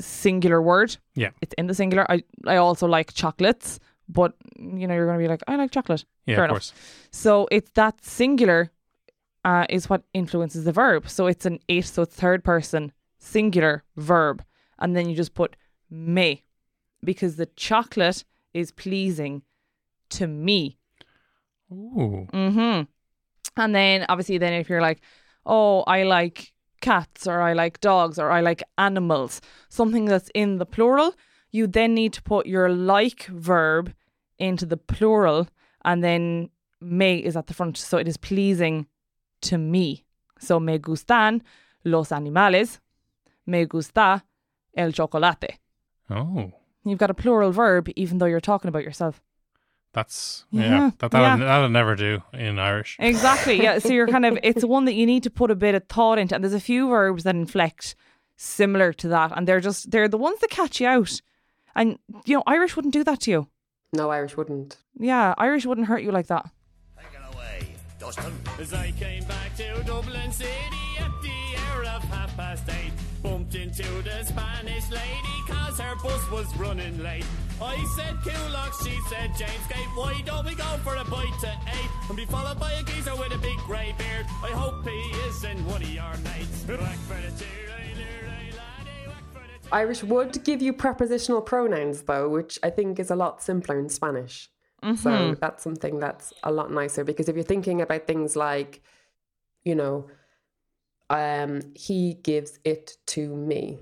[0.00, 0.96] singular word.
[1.14, 1.30] Yeah.
[1.40, 2.10] It's in the singular.
[2.10, 5.70] I, I also like chocolates, but you know, you're going to be like, I like
[5.70, 6.04] chocolate.
[6.26, 6.54] Yeah, Fair of enough.
[6.54, 6.72] course.
[7.10, 8.70] So it's that singular
[9.44, 11.08] uh, is what influences the verb.
[11.08, 14.44] So it's an it, so it's third person singular verb.
[14.78, 15.56] And then you just put
[15.90, 16.44] me
[17.02, 19.42] because the chocolate is pleasing
[20.10, 20.78] to me.
[21.72, 22.26] Ooh.
[22.32, 22.82] Mm-hmm.
[23.56, 25.00] And then obviously then if you're like,
[25.44, 30.58] oh, I like cats or I like dogs or I like animals, something that's in
[30.58, 31.14] the plural,
[31.50, 33.92] you then need to put your like verb
[34.38, 35.48] into the plural
[35.84, 37.76] and then me is at the front.
[37.76, 38.86] So it is pleasing
[39.42, 40.04] to me.
[40.38, 41.42] So me gustan
[41.84, 42.80] los animales,
[43.46, 44.22] me gusta
[44.76, 45.58] el chocolate.
[46.10, 46.52] Oh.
[46.84, 49.22] You've got a plural verb even though you're talking about yourself.
[49.96, 50.90] That's Yeah, yeah.
[50.98, 51.44] That that'll, yeah.
[51.46, 52.98] that'll never do in Irish.
[53.00, 53.62] Exactly.
[53.62, 53.78] Yeah.
[53.78, 56.18] So you're kind of it's one that you need to put a bit of thought
[56.18, 56.34] into.
[56.34, 57.96] And there's a few verbs that inflect
[58.36, 59.32] similar to that.
[59.34, 61.22] And they're just they're the ones that catch you out.
[61.74, 63.48] And you know, Irish wouldn't do that to you.
[63.94, 64.76] No, Irish wouldn't.
[64.98, 66.44] Yeah, Irish wouldn't hurt you like that.
[66.98, 67.66] Take it away,
[67.98, 68.34] Dustin.
[68.60, 70.50] As I came back to Dublin City
[70.98, 72.92] at the hour of half past eight,
[73.26, 77.26] bumped into the Spanish lady cause her bus was running late.
[77.60, 81.90] I said Coolock, she said Jamesgate, why don't we go for a bite to eight
[82.08, 84.26] and be followed by a geezer with a big grey beard?
[84.44, 86.64] I hope he isn't one of your mates.
[86.68, 92.28] Whack for the cheer, laddie, whack for the Irish would give you prepositional pronouns though,
[92.28, 94.50] which I think is a lot simpler in Spanish.
[94.84, 94.96] Mm-hmm.
[94.96, 98.82] So that's something that's a lot nicer because if you're thinking about things like,
[99.64, 100.06] you know,
[101.10, 103.78] um, he gives it to me,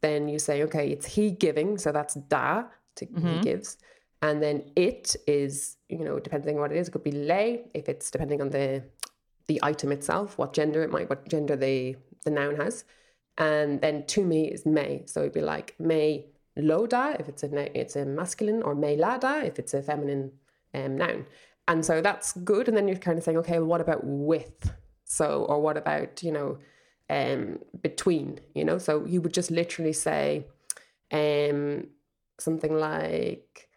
[0.00, 2.64] then you say, okay, it's he giving, so that's da,
[2.96, 3.78] to, he gives.
[4.22, 7.62] And then it is, you know, depending on what it is, it could be lei,
[7.72, 8.82] if it's depending on the
[9.46, 12.84] the item itself, what gender it might, what gender the the noun has.
[13.38, 15.02] And then to me is me.
[15.06, 19.42] So it'd be like me loda if it's a it's a masculine, or me lada
[19.44, 20.32] if it's a feminine
[20.74, 21.26] um, noun.
[21.66, 22.68] And so that's good.
[22.68, 24.70] And then you're kind of saying, okay, well, what about with?
[25.10, 26.58] So, or what about you know,
[27.10, 28.38] um, between?
[28.54, 30.46] You know, so you would just literally say,
[31.10, 31.88] um,
[32.38, 33.68] something like,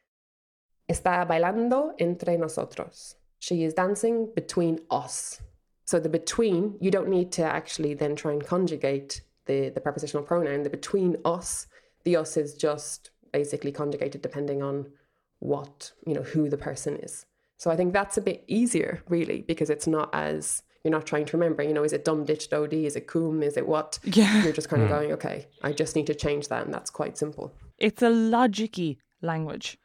[0.88, 3.16] está bailando entre nosotros.
[3.40, 5.42] She is dancing between us.
[5.86, 10.24] So the between, you don't need to actually then try and conjugate the, the prepositional
[10.24, 10.62] pronoun.
[10.62, 11.66] The between us,
[12.04, 14.92] the us is just basically conjugated depending on
[15.40, 17.26] what, you know, who the person is.
[17.58, 21.26] So I think that's a bit easier, really, because it's not as you're not trying
[21.26, 22.86] to remember, you know, is it dum ditch dodi?
[22.86, 23.42] Is it cum?
[23.42, 24.00] Is it what?
[24.04, 24.44] Yeah.
[24.44, 27.18] You're just kind of going, okay, I just need to change that, and that's quite
[27.18, 27.54] simple.
[27.78, 29.78] It's a logicy language.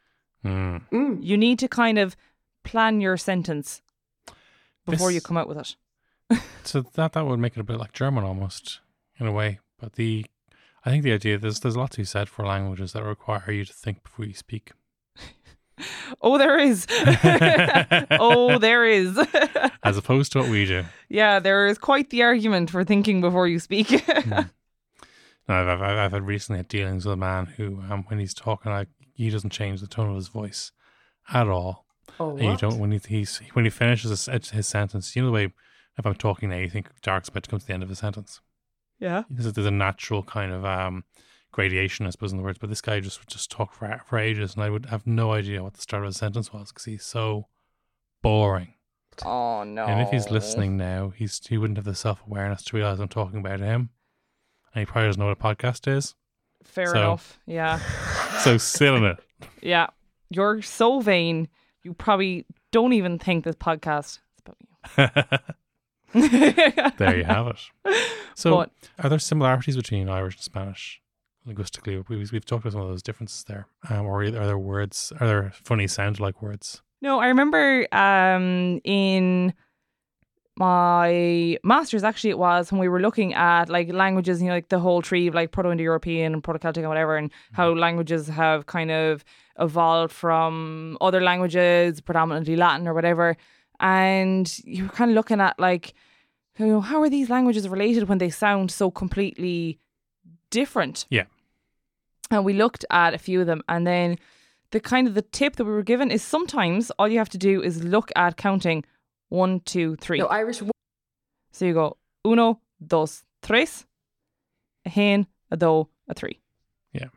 [0.45, 1.23] Mm.
[1.23, 2.15] You need to kind of
[2.63, 3.81] plan your sentence
[4.85, 5.75] before you come out with it.
[6.63, 8.81] So that that would make it a bit like German almost
[9.19, 9.59] in a way.
[9.79, 10.27] But the
[10.85, 13.51] I think the idea there's there's a lot to be said for languages that require
[13.51, 14.73] you to think before you speak.
[16.21, 16.85] Oh, there is.
[18.11, 19.17] oh, there is.
[19.83, 20.83] As opposed to what we do.
[21.09, 23.91] yeah, there is quite the argument for thinking before you speak.
[25.47, 28.33] No, I've, I've, I've had recently had dealings with a man who, um, when he's
[28.33, 30.71] talking, like he doesn't change the tone of his voice
[31.33, 31.85] at all.
[32.19, 35.15] Oh, And you don't when he he's when he finishes his, his sentence.
[35.15, 35.53] You know the way
[35.97, 37.99] if I'm talking now, you think Dark's about to come to the end of his
[37.99, 38.41] sentence.
[38.99, 39.23] yeah.
[39.29, 41.03] There's a, there's a natural kind of um,
[41.51, 42.57] gradation, I suppose, in the words.
[42.59, 45.33] But this guy just would just talk for for ages, and I would have no
[45.33, 47.47] idea what the start of a sentence was because he's so
[48.21, 48.73] boring.
[49.25, 49.85] Oh no.
[49.85, 53.07] And if he's listening now, he's he wouldn't have the self awareness to realize I'm
[53.09, 53.89] talking about him,
[54.73, 56.15] and he probably doesn't know what a podcast is.
[56.63, 57.39] Fair So- enough.
[57.45, 57.79] Yeah.
[58.39, 59.17] So sit in it.
[59.61, 59.87] Yeah.
[60.29, 61.49] You're so vain.
[61.83, 64.21] You probably don't even think this podcast is
[64.95, 65.43] about
[66.13, 66.21] you.
[66.97, 67.59] there you have it.
[68.35, 71.01] So, But- are there similarities between Irish and Spanish
[71.45, 72.03] linguistically?
[72.07, 73.67] We, we've talked about some of those differences there.
[73.89, 75.11] Um, or are there words?
[75.19, 76.81] Are there funny sound like words?
[77.01, 79.53] No, I remember um, in
[80.57, 84.67] my master's, actually, it was when we were looking at like languages, you know, like
[84.67, 87.73] the whole tree of like Proto Indo European and Proto Celtic and whatever, and how
[87.73, 89.23] languages have kind of
[89.57, 93.37] evolved from other languages, predominantly Latin or whatever.
[93.79, 95.93] And you were kind of looking at like,
[96.57, 99.79] you know, how are these languages related when they sound so completely
[100.49, 101.05] different?
[101.09, 101.25] Yeah.
[102.31, 104.17] and we looked at a few of them and then
[104.71, 107.37] the kind of the tip that we were given is sometimes all you have to
[107.39, 108.83] do is look at counting
[109.29, 110.61] one two three No, Irish.
[111.51, 113.85] so you go uno dos tres
[114.85, 116.39] a hen a do a three
[116.93, 117.09] Yeah.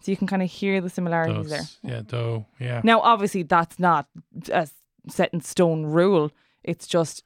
[0.00, 2.46] so you can kind of hear the similarities there Yeah, do.
[2.58, 2.80] Yeah.
[2.84, 4.08] now obviously that's not
[4.50, 4.68] a
[5.08, 6.30] set in stone rule
[6.64, 7.22] it's just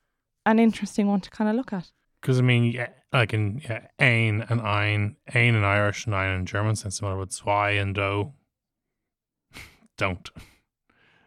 [0.46, 3.87] an interesting one to kind of look at Because I mean, yeah, like in yeah,
[3.99, 7.94] ein and ein, ein in Irish and ein in German sound similar, with zwei and
[7.94, 8.33] do
[9.96, 10.31] don't.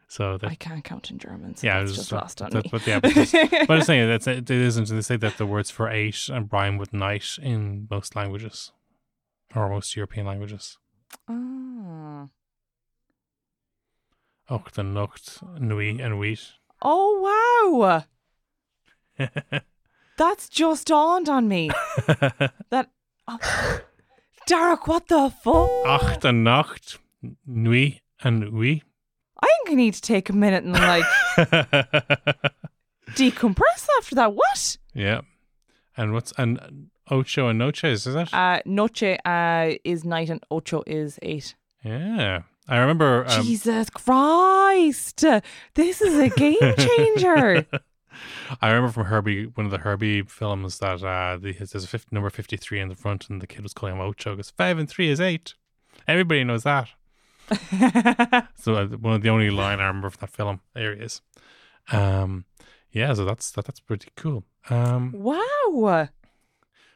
[0.07, 2.51] So that I can't count in German so yeah, that's it's just uh, lost on
[2.51, 4.87] that- me But yeah, but, it's- but I'm saying that's it isn't.
[4.89, 8.71] They say that the words for eight and rhyme with night in most languages,
[9.55, 10.77] or most European languages.
[11.27, 12.27] Ah.
[14.49, 16.41] Och and nocht, nui and wheat.
[16.81, 18.03] oh wow
[20.17, 21.69] That's just dawned on me.
[22.69, 22.89] that.
[23.27, 23.79] Oh,
[24.45, 25.69] Derek, what the fuck?
[25.85, 26.97] Acht and nacht,
[27.45, 28.83] nui and oui.
[29.41, 31.05] I think I need to take a minute and like
[33.11, 34.33] decompress after that.
[34.33, 34.77] What?
[34.93, 35.21] yeah.
[35.95, 38.33] And what's and ocho and noche is that?
[38.33, 41.55] Uh, noche uh, is night and ocho is eight.
[41.83, 42.43] yeah.
[42.67, 45.25] I remember um, Jesus Christ.
[45.73, 47.65] This is a game changer.
[48.61, 52.09] I remember from Herbie, one of the Herbie films, that uh, the, there's a 50,
[52.11, 54.31] number 53 in the front, and the kid was calling him Ocho.
[54.35, 55.53] Because five and three is eight.
[56.07, 56.89] Everybody knows that.
[58.55, 60.61] so uh, one of the only line I remember from that film.
[60.73, 61.21] There he is.
[61.91, 62.45] Um,
[62.91, 64.43] yeah, so that's that, that's pretty cool.
[64.69, 66.07] Um, wow.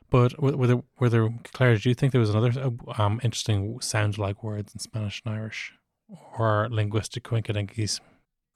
[0.09, 1.77] but were, were there were there Claire?
[1.77, 5.33] Do you think there was another uh, um interesting sound like words in Spanish and
[5.35, 5.73] Irish,
[6.37, 7.99] or linguistic coincidences?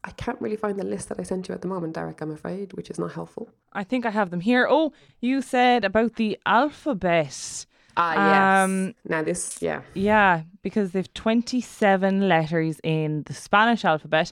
[0.04, 2.22] I can't really find the list that I sent you at the moment, Derek.
[2.22, 3.50] I'm afraid, which is not helpful.
[3.74, 4.68] I think I have them here.
[4.70, 7.66] Oh, you said about the alphabet.
[7.98, 8.66] Ah, yes.
[8.66, 9.82] Um, now this, yeah.
[9.94, 14.32] Yeah, because they've 27 letters in the Spanish alphabet.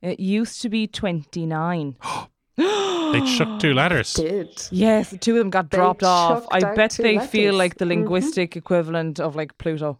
[0.00, 1.96] It used to be 29.
[2.56, 4.12] They chucked two letters.
[4.12, 4.68] Did.
[4.70, 6.46] Yes, two of them got They dropped off.
[6.52, 7.88] I bet two they feel like the Mhm.
[7.88, 9.98] linguistic equivalent of like Pluto.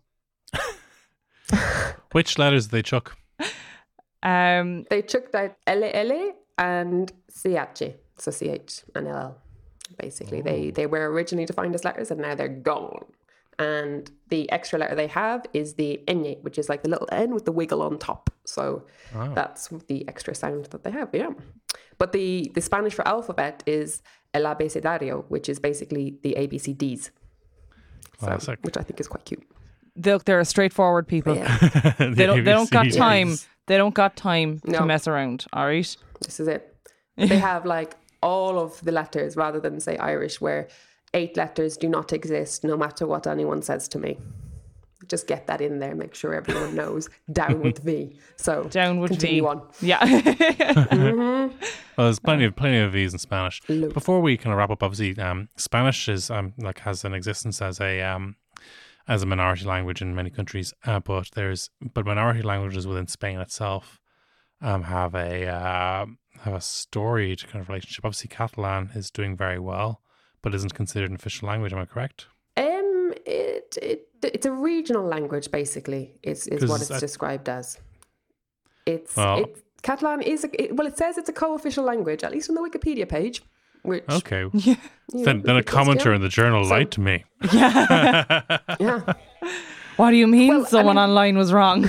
[2.12, 3.16] Which letters did they chuck?
[4.22, 7.82] Um, They took out LL and CH,
[8.18, 9.36] so CH and LL.
[9.98, 13.04] Basically, they they were originally defined as letters, and now they're gone.
[13.58, 17.34] And the extra letter they have is the ñ, which is like the little n
[17.34, 18.30] with the wiggle on top.
[18.44, 18.86] So
[19.34, 21.08] that's the extra sound that they have.
[21.12, 21.30] Yeah,
[21.98, 24.02] but the the Spanish for alphabet is
[24.32, 27.10] el abecedario, which is basically the ABCDs.
[28.20, 29.42] So, which I think is quite cute.
[29.96, 31.34] they're, they're straightforward people.
[31.34, 31.56] Yeah,
[31.98, 32.44] They don't.
[32.44, 33.36] They don't got time.
[33.70, 35.46] They don't got time to mess around.
[35.52, 35.96] All right.
[36.22, 36.74] this is it.
[37.16, 40.66] They have like all of the letters rather than say Irish, where
[41.14, 44.18] eight letters do not exist no matter what anyone says to me.
[45.06, 47.08] Just get that in there, make sure everyone knows.
[47.32, 48.18] Down with V.
[48.34, 49.48] So Down with continue V.
[49.48, 49.62] on.
[49.80, 51.48] Yeah.
[51.96, 53.60] Well, there's plenty of plenty of these in Spanish.
[53.68, 57.60] Before we kind of wrap up, obviously, um, Spanish is um like has an existence
[57.60, 58.36] as a um
[59.08, 63.38] as a minority language in many countries, uh, but there's but minority languages within Spain
[63.40, 63.98] itself
[64.62, 66.06] um have a uh,
[66.40, 68.04] have a storied kind of relationship.
[68.04, 70.00] Obviously, Catalan is doing very well,
[70.42, 71.72] but isn't considered an official language.
[71.72, 72.26] Am I correct?
[72.56, 76.14] Um, it, it it's a regional language basically.
[76.22, 77.78] Is is what it's I- described as.
[78.86, 80.86] It's Well- it, Catalan is a, it, well.
[80.86, 83.42] It says it's a co-official language, at least on the Wikipedia page.
[83.82, 84.44] Which Okay.
[84.52, 84.76] you
[85.12, 87.24] Then, then a commenter in the journal So- lied to me.
[87.52, 88.42] Yeah.
[88.80, 89.14] yeah.
[89.96, 90.48] what do you mean?
[90.48, 91.88] Well, I Someone mean- online was wrong.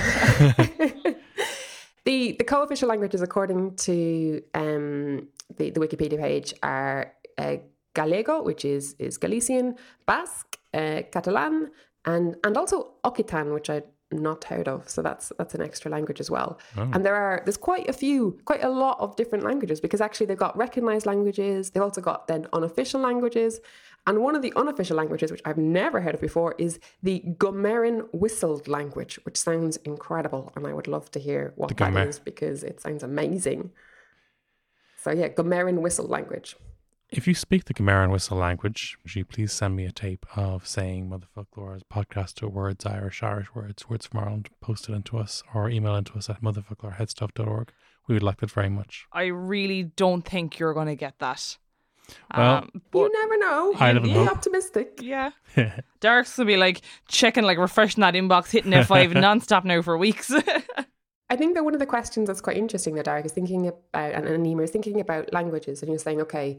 [2.04, 7.56] The the co-official languages, according to um, the the Wikipedia page, are uh,
[7.94, 11.70] Gallego, which is is Galician, Basque, uh, Catalan,
[12.04, 14.88] and and also Occitan, which I'd not heard of.
[14.88, 16.58] So that's that's an extra language as well.
[16.76, 16.90] Oh.
[16.92, 20.26] And there are there's quite a few, quite a lot of different languages because actually
[20.26, 21.70] they've got recognized languages.
[21.70, 23.60] They've also got then unofficial languages.
[24.06, 28.08] And one of the unofficial languages, which I've never heard of before, is the Gomeran
[28.12, 30.52] whistled language, which sounds incredible.
[30.56, 33.70] And I would love to hear what The that Gomer- is because it sounds amazing.
[34.96, 36.56] So yeah, Gomeran whistle language.
[37.14, 40.24] If you speak the Gamera and Whistle language, would you please send me a tape
[40.34, 45.18] of saying Motherfoclóir's podcast to words, Irish, Irish words, words from Ireland, post it into
[45.18, 47.70] us or email into us at motherfucklorheadstuff.org.
[48.08, 49.04] We would like that very much.
[49.12, 51.58] I really don't think you're going to get that.
[52.34, 53.74] Well, Um, you never know.
[53.78, 54.26] I never Be know.
[54.28, 54.98] optimistic.
[55.02, 55.30] yeah,
[56.00, 60.32] Derek's gonna be like checking, like refreshing that inbox, hitting F5 nonstop now for weeks.
[61.30, 64.12] I think that one of the questions that's quite interesting that Derek is thinking about,
[64.12, 66.58] and, and Nima is thinking about languages, and you're saying, okay,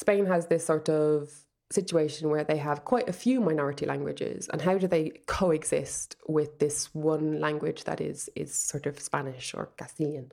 [0.00, 1.30] Spain has this sort of
[1.70, 6.58] situation where they have quite a few minority languages, and how do they coexist with
[6.58, 10.32] this one language that is is sort of Spanish or Castilian?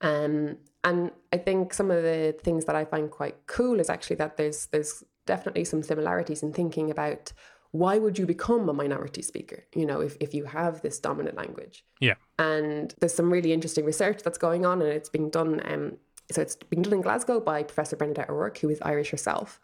[0.00, 4.16] Um, and I think some of the things that I find quite cool is actually
[4.16, 7.32] that there's there's definitely some similarities in thinking about
[7.72, 9.64] why would you become a minority speaker?
[9.74, 11.84] You know, if, if you have this dominant language.
[12.00, 12.14] Yeah.
[12.38, 15.60] And there's some really interesting research that's going on, and it's being done.
[15.64, 15.98] Um,
[16.30, 19.60] so it's being done in Glasgow by Professor Bernadette O'Rourke, who is Irish herself,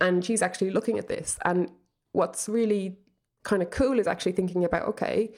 [0.00, 1.38] and she's actually looking at this.
[1.44, 1.70] And
[2.12, 2.98] what's really
[3.42, 5.32] kind of cool is actually thinking about okay,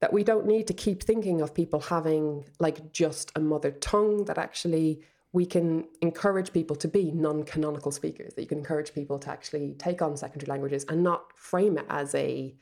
[0.00, 4.24] that we don't need to keep thinking of people having like just a mother tongue.
[4.26, 8.34] That actually we can encourage people to be non-canonical speakers.
[8.34, 11.86] That you can encourage people to actually take on secondary languages and not frame it
[11.88, 12.54] as a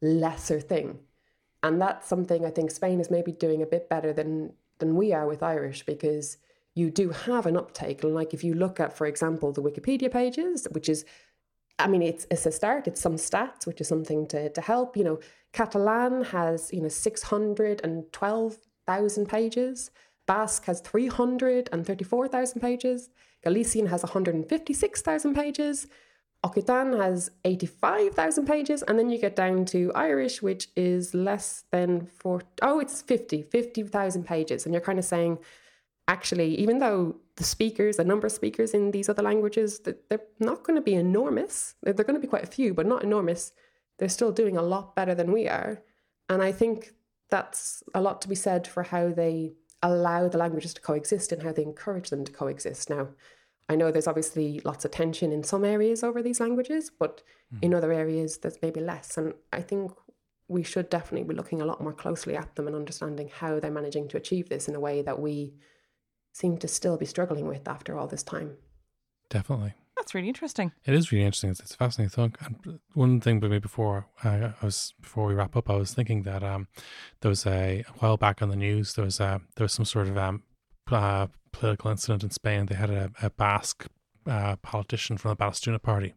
[0.00, 1.00] lesser thing.
[1.64, 5.12] And that's something I think Spain is maybe doing a bit better than than we
[5.12, 6.38] are with Irish because
[6.74, 8.02] you do have an uptake.
[8.02, 11.04] And like if you look at, for example, the Wikipedia pages, which is
[11.78, 12.86] I mean, it's it's a start.
[12.86, 14.96] It's some stats, which is something to to help.
[14.96, 15.18] You know,
[15.52, 19.90] Catalan has you know six hundred and twelve thousand pages.
[20.26, 23.10] Basque has three hundred and thirty four thousand pages.
[23.42, 25.86] Galician has one hundred and fifty six thousand pages.
[26.44, 32.06] Occitan has 85,000 pages, and then you get down to Irish, which is less than
[32.06, 34.66] four, oh, it's 50, 50,000 pages.
[34.66, 35.38] And you're kind of saying,
[36.08, 40.64] actually, even though the speakers, the number of speakers in these other languages, they're not
[40.64, 41.74] going to be enormous.
[41.82, 43.52] They're going to be quite a few, but not enormous.
[43.98, 45.82] They're still doing a lot better than we are.
[46.28, 46.92] And I think
[47.30, 51.42] that's a lot to be said for how they allow the languages to coexist and
[51.42, 52.90] how they encourage them to coexist.
[52.90, 53.08] Now,
[53.68, 57.22] I know there's obviously lots of tension in some areas over these languages, but
[57.62, 57.76] in hmm.
[57.76, 59.16] other areas there's maybe less.
[59.16, 59.92] And I think
[60.48, 63.70] we should definitely be looking a lot more closely at them and understanding how they're
[63.70, 65.54] managing to achieve this in a way that we
[66.32, 68.56] seem to still be struggling with after all this time.
[69.30, 69.74] Definitely.
[69.96, 70.72] That's really interesting.
[70.84, 71.50] It is really interesting.
[71.50, 72.34] It's, it's a fascinating thing.
[72.44, 75.94] And one thing, but maybe before I, I was before we wrap up, I was
[75.94, 76.66] thinking that um,
[77.20, 78.94] there was a, a while back on the news.
[78.94, 80.42] There was a there was some sort of um,
[80.90, 82.66] uh, political incident in Spain.
[82.66, 83.86] They had a, a Basque
[84.26, 86.14] uh, politician from the Batasuna party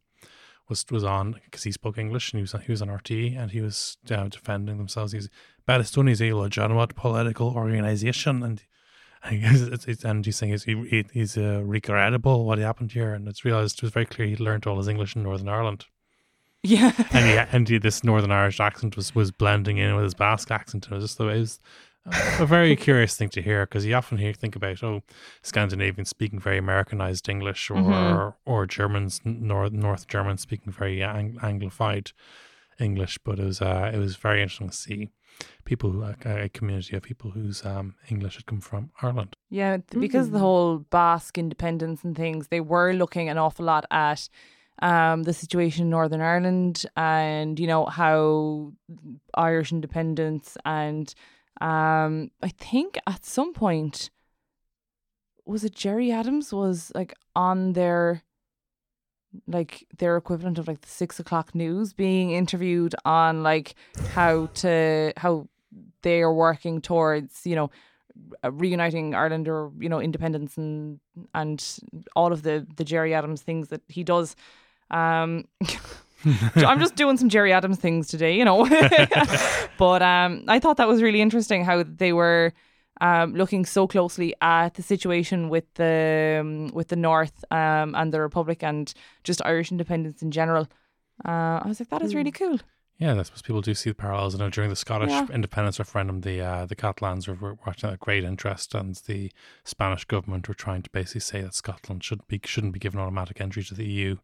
[0.67, 3.12] was was on because he spoke English and he was on, he was on RT
[3.12, 5.12] and he was uh, defending themselves.
[5.12, 5.30] He's
[5.67, 8.63] Batasuna is a legitimate political organization and.
[9.31, 12.91] And he's, it's- it's- and he's saying he's, he, he- he's uh, regrettable what happened
[12.91, 15.49] here, and it's realized it was very clear he'd learned all his English in Northern
[15.49, 15.85] Ireland
[16.63, 16.91] Yeah.
[17.11, 20.51] and he and he, this Northern Irish accent was was blending in with his Basque
[20.51, 21.59] accent, and it was just the way it was
[22.39, 25.01] a very curious thing to hear because you often hear think about oh
[25.41, 28.33] Scandinavians speaking very Americanized English or Mhm.
[28.45, 32.11] or Germans North North Germans speaking very ang- Anglified
[32.79, 35.11] English, but it was uh, it was very interesting to see
[35.63, 39.35] people who, a, a community of people whose um, English had come from Ireland.
[39.49, 43.65] Yeah, th- because of the whole Basque independence and things, they were looking an awful
[43.65, 44.29] lot at
[44.81, 48.73] um, the situation in Northern Ireland and, you know, how
[49.33, 51.13] Irish independence and
[51.61, 54.09] um, I think at some point,
[55.45, 58.23] was it Gerry Adams was like on their
[59.48, 63.76] like their equivalent of like the six o'clock news being interviewed on like
[64.10, 65.48] how to how
[66.02, 67.69] they are working towards you know
[68.43, 71.00] uh, reuniting Ireland or you know independence and
[71.34, 71.63] and
[72.15, 74.36] all of the the Gerry Adams things that he does.
[74.91, 75.48] Um,
[76.56, 78.65] I'm just doing some Gerry Adams things today, you know.
[79.78, 82.54] but um, I thought that was really interesting how they were
[83.01, 88.13] um, looking so closely at the situation with the um, with the North um, and
[88.13, 90.67] the Republic and just Irish independence in general.
[91.25, 92.60] Uh, I was like, that is really cool.
[92.97, 94.34] Yeah, I suppose people do see the parallels.
[94.34, 95.27] You know, during the Scottish Yeah.
[95.34, 99.32] independence referendum, the uh, the Catalans were, were watching that great interest, and the
[99.65, 103.41] Spanish government were trying to basically say that Scotland should be shouldn't be given automatic
[103.41, 104.15] entry to the EU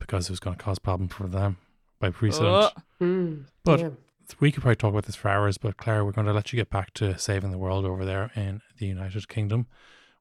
[0.00, 1.58] because it was going to cause problems for them
[2.00, 2.72] by precedent.
[3.00, 3.04] Oh.
[3.04, 3.90] Mm, But yeah.
[4.40, 5.58] We could probably talk about this for hours.
[5.58, 8.30] But Claire, we're going to let you get back to saving the world over there
[8.34, 9.66] in the United Kingdom.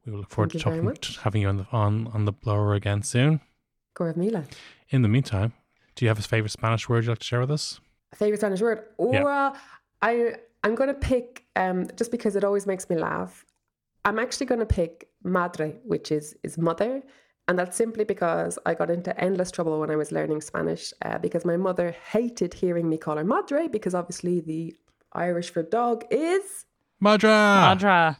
[0.06, 2.32] We will look forward Thank to talking, to having you on the on on the
[2.32, 3.42] blower again soon.
[4.16, 4.46] Mila.
[4.90, 5.54] In the meantime,
[5.96, 7.80] do you have a favorite Spanish word you'd like to share with us?
[8.16, 8.84] Favorite Spanish word?
[9.00, 9.24] Yeah.
[9.24, 9.58] Well,
[10.02, 13.46] I I'm gonna pick um just because it always makes me laugh.
[14.06, 17.04] I'm actually gonna pick madre, which is is mother,
[17.48, 21.18] And that's simply because I got into endless trouble when I was learning Spanish uh,
[21.18, 24.76] because my mother hated hearing me call her madre because obviously the
[25.14, 26.66] Irish for dog is.
[27.00, 27.30] madre.
[27.30, 28.18] Madre.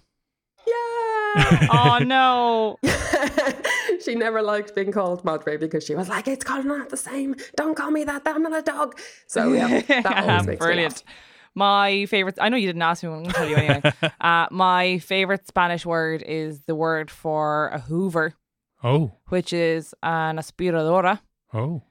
[0.66, 1.68] Yeah!
[1.72, 2.78] Oh no.
[4.04, 7.36] she never liked being called madre because she was like, it's called not the same.
[7.58, 8.22] Don't call me that.
[8.26, 8.98] I'm not a dog.
[9.28, 10.94] So yeah, that always makes Brilliant.
[10.96, 11.16] Me laugh.
[11.56, 13.82] My favorite, I know you didn't ask me, I'm going to tell you anyway.
[14.22, 18.36] uh, my favorite Spanish word is the word for a hoover,
[18.84, 19.14] Oh.
[19.30, 21.20] which is an aspiradora,
[21.54, 21.82] Oh.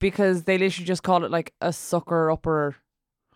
[0.00, 2.76] because they literally just call it like a sucker upper.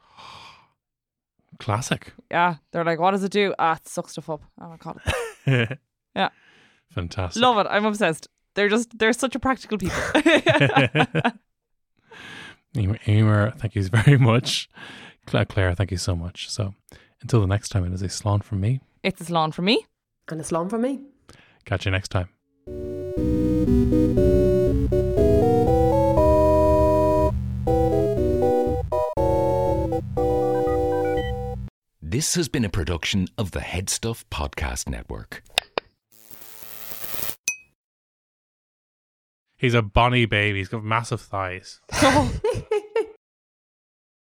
[1.59, 2.13] Classic.
[2.31, 3.55] Yeah, they're like, what does it do?
[3.59, 4.43] Ah, it sucks stuff up.
[4.59, 4.97] I'm going to call
[5.47, 5.79] it.
[6.17, 6.31] Yeah.
[6.93, 7.41] Fantastic.
[7.41, 7.69] Love it.
[7.71, 8.27] I'm obsessed.
[8.55, 9.97] They're just, they're such a practical people.
[12.77, 14.69] Emer, Emer, thank you very much.
[15.27, 16.51] Claire, thank you so much.
[16.51, 16.75] So
[17.23, 18.81] until the next time, it is a slán from me.
[19.05, 19.87] it's a slán for me.
[20.29, 21.01] And a slán for me.
[21.65, 22.29] Catch you next time.
[32.03, 35.43] This has been a production of the Head Stuff Podcast Network.
[39.57, 40.59] He's a bonny baby.
[40.59, 41.81] He's got massive thighs.